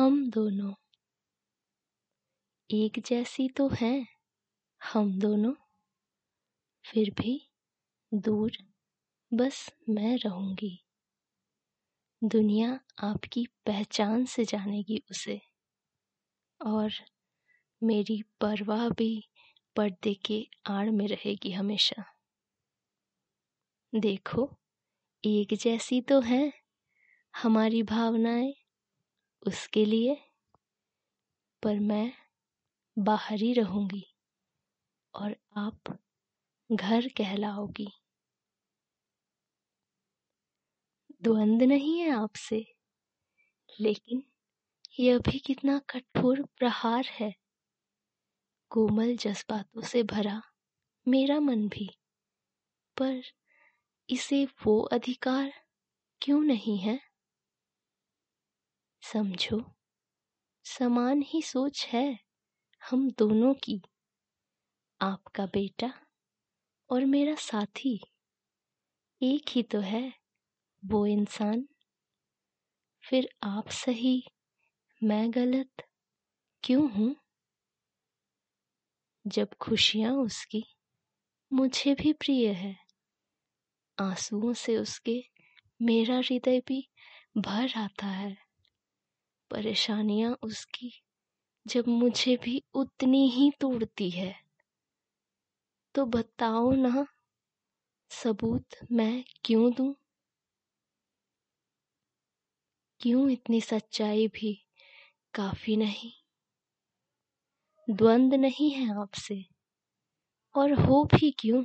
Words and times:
हम 0.00 0.30
दोनों 0.30 0.74
एक 2.70 3.02
जैसी 3.06 3.48
तो 3.48 3.68
हैं, 3.68 4.06
हम 4.84 5.18
दोनों। 5.18 5.54
फिर 6.84 7.10
भी 7.10 7.50
दूर 8.14 8.52
बस 9.34 9.74
मैं 9.88 10.16
रहूँगी। 10.16 10.84
दुनिया 12.24 12.80
आपकी 12.98 13.46
पहचान 13.66 14.24
से 14.24 14.44
जानेगी 14.44 15.02
उसे। 15.10 15.40
और 16.66 16.92
मेरी 17.82 18.22
परवाह 18.40 18.88
भी 18.88 19.28
पर्दे 19.76 20.14
के 20.14 20.48
आड़ 20.66 20.90
में 20.90 21.08
रहेगी 21.08 21.50
हमेशा। 21.50 22.04
देखो, 23.94 24.58
एक 25.24 25.54
जैसी 25.54 26.00
तो 26.00 26.20
है, 26.20 26.52
हमारी 27.36 27.82
भावनाएँ 27.82 28.54
उसके 29.42 29.84
लिए, 29.84 30.16
पर 31.62 31.78
मैं 31.80 32.12
बाहर 32.96 33.38
रहूँगी 33.54 34.04
और 35.14 35.36
आप 35.58 35.98
घर 36.70 37.08
कहलाओगी। 37.16 37.88
द्वंद 41.22 41.62
नहीं 41.62 41.98
है 42.00 42.10
आपसे, 42.10 42.64
लेकिन 43.68 44.22
यह 45.00 45.18
भी 45.20 45.38
कितना 45.38 45.78
कठोर 45.88 46.42
प्रहार 46.58 47.06
है। 47.10 47.34
कोमल 48.70 49.16
जज्बातों 49.16 49.82
से 49.82 50.02
भरा 50.02 50.40
मेरा 51.06 51.38
मन 51.40 51.68
भी, 51.68 51.88
पर 52.96 53.22
इसे 54.08 54.44
वो 54.66 54.80
अधिकार 54.92 55.52
क्यों 56.22 56.40
नहीं 56.42 56.78
है? 56.78 56.98
समझो, 59.02 59.60
समान 60.64 61.22
ही 61.22 61.42
सोच 61.42 61.86
है 61.86 62.18
हम 62.82 63.10
दोनों 63.10 63.54
की। 63.54 63.80
आपका 65.00 65.46
बेटा 65.46 65.92
और 66.90 67.04
मेरा 67.04 67.34
साथी, 67.34 68.00
एक 69.22 69.48
ही 69.48 69.62
तो 69.62 69.80
है 69.80 70.12
वो 70.84 71.06
इंसान। 71.06 71.68
फिर 73.04 73.28
आप 73.42 73.68
सही, 73.68 74.22
मैं 75.02 75.34
गलत, 75.34 75.88
क्यों 76.62 76.90
हूँ? 76.90 77.16
जब 79.26 79.54
खुशियाँ 79.54 80.12
उसकी, 80.14 80.64
मुझे 81.52 81.94
भी 81.94 82.12
प्रिय 82.12 82.52
है। 82.52 82.76
आंसुओं 83.98 84.52
से 84.52 84.76
उसके 84.76 85.24
मेरा 85.82 86.18
हृदय 86.18 86.60
भी 86.60 86.88
भर 87.38 87.72
आता 87.76 88.06
है। 88.06 88.49
परेशानियाँ 89.50 90.38
उसकी 90.42 90.92
जब 91.66 91.88
मुझे 91.88 92.36
भी 92.36 92.62
उतनी 92.74 93.28
ही 93.28 93.50
तोड़ती 93.60 94.10
है। 94.10 94.34
तो 95.94 96.06
बताओ 96.06 96.72
ना, 96.72 97.06
सबूत 98.10 98.64
मैं 98.92 99.24
क्यों 99.44 99.72
दूँ? 99.72 99.94
क्यों 103.00 103.30
इतनी 103.30 103.60
सच्चाई 103.60 104.28
भी 104.28 104.66
काफ़ी 105.34 105.76
नहीं? 105.76 106.12
द्वंद 107.88 108.34
नहीं 108.34 108.70
है 108.70 109.00
आपसे, 109.00 109.44
और 110.54 110.72
हो 110.72 111.04
भी 111.04 111.30
क्यों? 111.30 111.64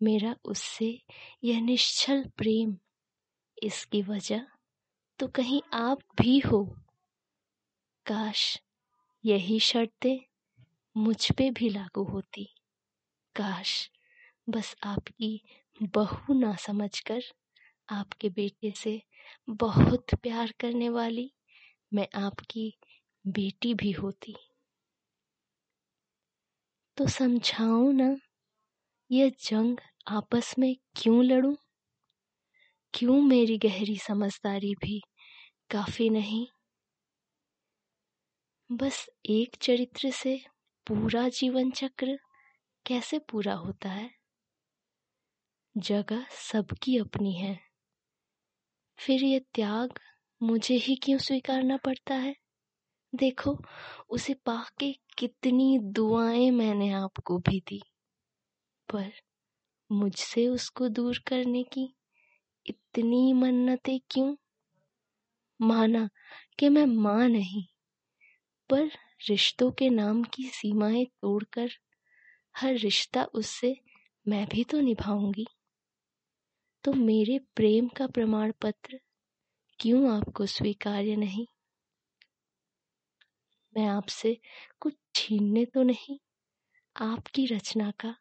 मेरा 0.00 0.36
उससे 0.44 1.02
यह 1.44 1.60
निश्चल 1.60 2.24
प्रेम, 2.36 2.76
इसकी 3.62 4.02
वजह 4.02 4.46
तो 5.20 5.26
कहीं 5.26 5.62
आप 5.72 5.98
भी 6.20 6.38
हो। 6.38 6.76
काश 8.06 8.60
यही 9.24 9.60
शर्तें 9.60 10.18
मुझ 10.96 11.32
पे 11.32 11.50
भी 11.50 11.68
लागू 11.70 12.04
होती। 12.04 12.44
काश 13.36 13.90
बस 14.48 14.76
आपकी 14.84 15.42
बहू 15.94 16.34
ना 16.34 16.54
समझकर 16.56 17.22
आपके 17.88 18.28
बेटे 18.30 18.72
से 18.76 19.02
बहुत 19.50 20.14
प्यार 20.14 20.54
करने 20.60 20.88
वाली 20.88 21.32
मैं 21.94 22.08
आपकी 22.14 22.74
बेटी 23.26 23.74
भी 23.74 23.92
होती। 23.92 24.36
तो 26.96 27.06
समझाऊं 27.06 27.92
ना 27.92 28.16
यह 29.10 29.32
जंग 29.40 29.76
आपस 30.08 30.54
में 30.58 30.76
क्यों 30.96 31.24
लड़ूं? 31.24 31.54
क्यों 32.94 33.20
मेरी 33.20 33.58
गहरी 33.58 33.96
समझदारी 33.96 34.74
भी 34.74 35.00
काफ़ी 35.70 36.10
नहीं? 36.10 36.46
बस 38.70 39.06
एक 39.30 39.56
चरित्र 39.62 40.10
से 40.10 40.36
पूरा 40.86 41.28
जीवन 41.28 41.70
चक्र 41.70 42.18
कैसे 42.86 43.18
पूरा 43.18 43.54
होता 43.54 43.88
है? 43.88 44.10
जगह 45.76 46.26
सबकी 46.30 46.98
अपनी 46.98 47.32
है। 47.32 47.58
फिर 48.98 49.24
ये 49.24 49.40
त्याग 49.54 49.98
मुझे 50.40 50.74
ही 50.74 50.96
क्यों 50.96 51.18
स्वीकारना 51.18 51.76
पड़ता 51.76 52.14
है? 52.14 52.34
देखो, 53.12 53.56
उसे 54.10 54.34
पाके 54.34 54.92
कितनी 55.18 55.78
दुआएँ 55.78 56.50
मैंने 56.50 56.90
आपको 56.92 57.38
भी 57.38 57.60
दी, 57.60 57.80
पर 58.88 59.12
मुझसे 59.90 60.46
उसको 60.48 60.88
दूर 60.88 61.18
करने 61.26 61.62
की 61.62 61.88
इतनी 62.94 63.32
मन्नतें 63.32 63.98
क्यों? 64.10 64.34
माना 65.60 66.08
कि 66.58 66.68
मैं 66.68 66.86
माँ 66.86 67.28
नहीं, 67.28 67.64
पर 68.70 68.90
रिश्तों 69.28 69.70
के 69.70 69.90
नाम 69.90 70.22
की 70.24 70.48
सीमाएँ 70.48 71.04
तोड़कर 71.04 71.70
हर 72.56 72.74
रिश्ता 72.74 73.24
उससे 73.34 73.76
मैं 74.28 74.46
भी 74.48 74.64
तो 74.64 74.80
निभाऊँगी। 74.80 75.46
तो 76.84 76.92
मेरे 76.92 77.38
प्रेम 77.56 77.88
का 77.88 78.06
प्रमाण 78.06 78.52
पत्र 78.62 78.98
क्यों 79.80 80.10
आपको 80.10 80.46
स्वीकार्य 80.46 81.16
नहीं? 81.16 81.46
मैं 83.76 83.86
आपसे 83.86 84.36
कुछ 84.80 84.94
छीनने 85.14 85.64
तो 85.64 85.82
नहीं, 85.82 86.18
आपकी 86.96 87.46
रचना 87.46 87.90
का 87.90 88.14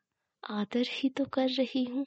आदर 0.43 0.85
ही 0.89 1.09
तो 1.09 1.25
कर 1.25 1.49
रही 1.49 1.83
हूँ। 1.85 2.05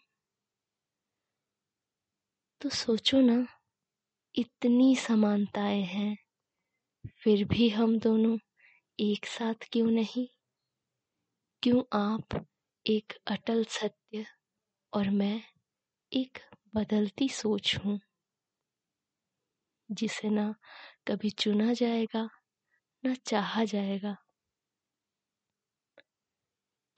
तो 2.62 2.68
सोचो 2.68 3.20
ना, 3.20 3.46
इतनी 4.34 4.96
समानताएँ 4.96 5.82
हैं, 5.82 6.16
फिर 7.24 7.44
भी 7.44 7.68
हम 7.68 7.98
दोनों 7.98 8.38
एक 8.98 9.26
साथ 9.26 9.54
क्यों 9.72 9.90
नहीं? 9.90 10.28
क्यों 11.62 11.82
आप 11.92 12.46
एक 12.86 13.12
अटल 13.26 13.64
सत्य 13.64 14.26
और 14.92 15.10
मैं 15.10 15.42
एक 16.12 16.38
बदलती 16.74 17.28
सोच 17.28 17.76
हूँ? 17.76 18.00
जिसे 19.90 20.30
ना 20.30 20.54
कभी 21.06 21.30
चुना 21.30 21.72
जाएगा, 21.72 22.28
ना 23.04 23.14
चाहा 23.26 23.64
जाएगा। 23.64 24.16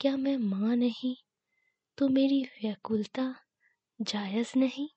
क्या 0.01 0.17
मैं 0.17 0.37
माँ 0.39 0.77
नहीं 0.77 1.17
तो 1.99 2.09
मेरी 2.09 2.43
व्याकुलता 2.43 3.35
जायज़ 4.01 4.59
नहीं? 4.59 4.89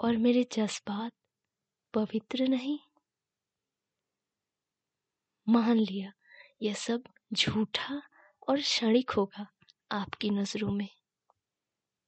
और 0.00 0.16
मेरे 0.16 0.46
जज्बात 0.52 1.12
पवित्र 1.94 2.48
नहीं? 2.48 2.78
मान 5.48 5.78
लिया, 5.78 6.12
यह 6.62 6.74
सब 6.74 7.02
झूठा 7.34 8.02
और 8.48 8.60
क्षणिक 8.60 9.10
होगा 9.10 9.46
आपकी 9.92 10.30
नज़रों 10.30 10.70
में। 10.70 10.88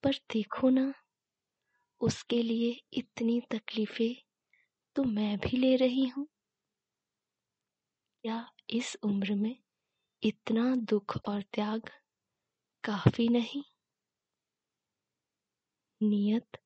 पर 0.03 0.13
देखो 0.33 0.71
ना, 0.71 0.93
उसके 2.01 2.43
लिए 2.43 2.81
इतनी 2.93 3.41
तकलीफें 3.41 4.15
तो 4.97 5.05
मैं 5.05 5.39
भी 5.39 5.57
ले 5.57 5.77
रही 5.77 6.07
हूँ। 6.07 6.29
क्या 8.25 8.51
इस 8.71 8.97
उम्र 9.03 9.35
में 9.35 9.57
इतना 10.23 10.77
दुख 10.77 11.17
और 11.29 11.43
त्याग 11.43 11.91
काफ़ी 12.85 13.29
नहीं? 13.29 13.63
नियत 16.03 16.57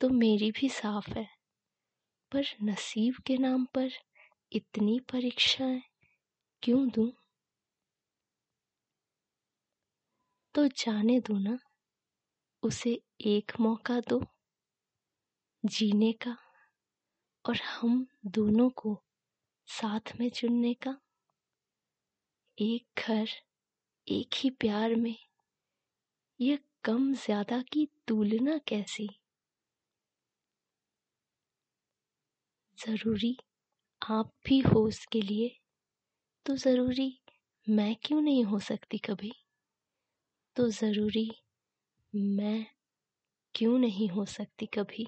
तो 0.00 0.08
मेरी 0.08 0.50
भी 0.50 0.68
साफ़ 0.68 1.10
है। 1.10 1.26
पर 2.32 2.44
नसीब 2.62 3.14
के 3.26 3.36
नाम 3.36 3.64
पर 3.64 3.90
इतनी 4.52 4.98
परीक्षाएँ 5.00 5.82
क्यों 6.62 6.88
दूँ? 6.88 7.12
तो 10.54 10.66
जाने 10.68 11.20
दो 11.20 11.38
ना, 11.38 11.58
उसे 12.62 13.00
एक 13.20 13.52
मौका 13.60 14.00
दो, 14.00 14.22
जीने 15.64 16.12
का 16.12 16.36
और 17.44 17.56
हम 17.56 18.06
दोनों 18.26 18.70
को 18.70 19.02
साथ 19.68 20.12
में 20.20 20.28
चुनने 20.30 20.74
का। 20.74 20.96
एक 22.58 23.00
घर, 23.08 23.28
एक 24.06 24.34
ही 24.34 24.50
प्यार 24.50 24.94
में 24.94 25.16
यह 26.40 26.58
कम 26.84 27.12
ज़्यादा 27.14 27.62
की 27.62 27.88
तुलना 28.08 28.58
कैसी? 28.58 29.08
ज़रूरी 32.78 33.36
आप 34.02 34.32
भी 34.46 34.60
हो 34.60 34.82
उसके 34.88 35.22
लिए 35.22 35.50
तो 36.46 36.56
ज़रूरी 36.56 37.12
मैं 37.66 37.94
क्यों 38.04 38.20
नहीं 38.20 38.44
हो 38.44 38.58
सकती 38.60 38.98
कभी? 38.98 39.32
तो 40.56 40.68
ज़रूरी 40.70 41.30
मैं 42.12 42.66
क्यों 43.54 43.78
नहीं 43.78 44.08
हो 44.08 44.24
सकती 44.26 44.66
कभी? 44.66 45.06